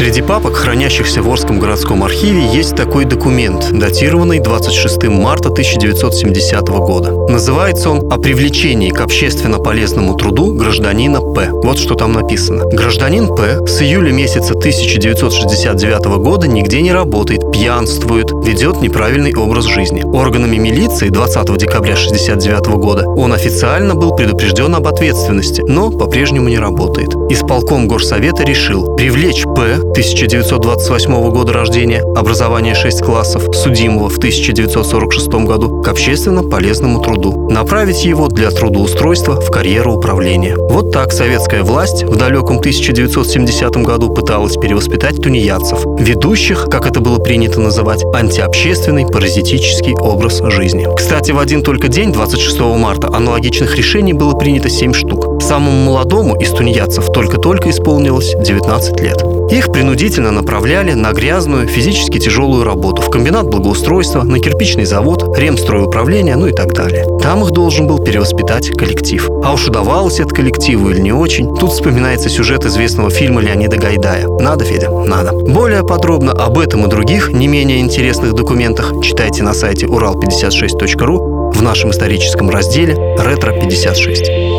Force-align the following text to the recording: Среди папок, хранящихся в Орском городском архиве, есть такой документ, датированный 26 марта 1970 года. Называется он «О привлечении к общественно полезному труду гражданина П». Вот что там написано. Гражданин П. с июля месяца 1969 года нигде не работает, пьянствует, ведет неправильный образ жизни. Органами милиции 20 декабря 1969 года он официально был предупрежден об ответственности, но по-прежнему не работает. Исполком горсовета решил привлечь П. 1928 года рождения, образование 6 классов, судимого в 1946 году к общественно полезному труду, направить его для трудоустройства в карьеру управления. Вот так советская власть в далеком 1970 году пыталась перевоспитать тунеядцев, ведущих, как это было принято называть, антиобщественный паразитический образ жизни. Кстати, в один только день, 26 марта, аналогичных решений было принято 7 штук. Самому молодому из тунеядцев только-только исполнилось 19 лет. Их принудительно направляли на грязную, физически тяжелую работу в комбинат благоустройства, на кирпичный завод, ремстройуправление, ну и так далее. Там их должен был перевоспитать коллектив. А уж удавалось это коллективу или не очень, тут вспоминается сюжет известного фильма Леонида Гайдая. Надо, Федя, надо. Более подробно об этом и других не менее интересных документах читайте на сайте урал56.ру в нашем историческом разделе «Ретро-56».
Среди 0.00 0.22
папок, 0.22 0.54
хранящихся 0.54 1.20
в 1.20 1.28
Орском 1.28 1.58
городском 1.58 2.02
архиве, 2.02 2.46
есть 2.54 2.74
такой 2.74 3.04
документ, 3.04 3.68
датированный 3.70 4.38
26 4.38 5.08
марта 5.08 5.50
1970 5.50 6.68
года. 6.68 7.12
Называется 7.30 7.90
он 7.90 8.10
«О 8.10 8.16
привлечении 8.16 8.88
к 8.88 9.00
общественно 9.02 9.58
полезному 9.58 10.14
труду 10.16 10.54
гражданина 10.54 11.20
П». 11.20 11.50
Вот 11.52 11.78
что 11.78 11.96
там 11.96 12.14
написано. 12.14 12.64
Гражданин 12.64 13.28
П. 13.36 13.66
с 13.66 13.82
июля 13.82 14.10
месяца 14.10 14.54
1969 14.54 16.04
года 16.16 16.48
нигде 16.48 16.80
не 16.80 16.92
работает, 16.92 17.52
пьянствует, 17.52 18.30
ведет 18.42 18.80
неправильный 18.80 19.34
образ 19.34 19.66
жизни. 19.66 20.02
Органами 20.02 20.56
милиции 20.56 21.10
20 21.10 21.58
декабря 21.58 21.92
1969 21.92 22.66
года 22.78 23.06
он 23.06 23.34
официально 23.34 23.94
был 23.94 24.16
предупрежден 24.16 24.74
об 24.74 24.88
ответственности, 24.88 25.60
но 25.60 25.90
по-прежнему 25.90 26.48
не 26.48 26.58
работает. 26.58 27.10
Исполком 27.28 27.86
горсовета 27.86 28.44
решил 28.44 28.96
привлечь 28.96 29.44
П. 29.44 29.89
1928 29.90 31.30
года 31.30 31.52
рождения, 31.52 32.02
образование 32.14 32.74
6 32.74 33.02
классов, 33.02 33.54
судимого 33.54 34.08
в 34.08 34.18
1946 34.18 35.28
году 35.46 35.82
к 35.82 35.88
общественно 35.88 36.42
полезному 36.42 37.00
труду, 37.02 37.50
направить 37.50 38.04
его 38.04 38.28
для 38.28 38.50
трудоустройства 38.50 39.40
в 39.40 39.50
карьеру 39.50 39.94
управления. 39.94 40.56
Вот 40.56 40.92
так 40.92 41.12
советская 41.12 41.64
власть 41.64 42.04
в 42.04 42.16
далеком 42.16 42.58
1970 42.58 43.76
году 43.78 44.14
пыталась 44.14 44.56
перевоспитать 44.56 45.20
тунеядцев, 45.20 45.84
ведущих, 45.98 46.66
как 46.70 46.86
это 46.86 47.00
было 47.00 47.18
принято 47.18 47.60
называть, 47.60 48.04
антиобщественный 48.14 49.06
паразитический 49.06 49.94
образ 49.94 50.40
жизни. 50.52 50.86
Кстати, 50.96 51.32
в 51.32 51.38
один 51.38 51.62
только 51.62 51.88
день, 51.88 52.12
26 52.12 52.60
марта, 52.60 53.08
аналогичных 53.08 53.76
решений 53.76 54.12
было 54.12 54.34
принято 54.34 54.70
7 54.70 54.92
штук. 54.92 55.42
Самому 55.42 55.84
молодому 55.84 56.36
из 56.36 56.50
тунеядцев 56.50 57.12
только-только 57.12 57.70
исполнилось 57.70 58.34
19 58.34 59.00
лет. 59.00 59.24
Их 59.50 59.72
принудительно 59.80 60.30
направляли 60.30 60.92
на 60.92 61.10
грязную, 61.12 61.66
физически 61.66 62.18
тяжелую 62.18 62.64
работу 62.64 63.00
в 63.00 63.08
комбинат 63.08 63.46
благоустройства, 63.46 64.24
на 64.24 64.38
кирпичный 64.38 64.84
завод, 64.84 65.34
ремстройуправление, 65.38 66.36
ну 66.36 66.48
и 66.48 66.52
так 66.52 66.74
далее. 66.74 67.06
Там 67.22 67.42
их 67.44 67.52
должен 67.52 67.86
был 67.86 67.98
перевоспитать 67.98 68.68
коллектив. 68.76 69.26
А 69.42 69.54
уж 69.54 69.68
удавалось 69.68 70.20
это 70.20 70.34
коллективу 70.34 70.90
или 70.90 71.00
не 71.00 71.12
очень, 71.12 71.56
тут 71.56 71.72
вспоминается 71.72 72.28
сюжет 72.28 72.66
известного 72.66 73.08
фильма 73.08 73.40
Леонида 73.40 73.78
Гайдая. 73.78 74.28
Надо, 74.28 74.66
Федя, 74.66 74.90
надо. 74.90 75.32
Более 75.32 75.82
подробно 75.82 76.32
об 76.32 76.58
этом 76.58 76.84
и 76.84 76.90
других 76.90 77.30
не 77.30 77.48
менее 77.48 77.80
интересных 77.80 78.34
документах 78.34 78.92
читайте 79.02 79.42
на 79.42 79.54
сайте 79.54 79.86
урал56.ру 79.86 81.52
в 81.52 81.62
нашем 81.62 81.92
историческом 81.92 82.50
разделе 82.50 83.16
«Ретро-56». 83.18 84.49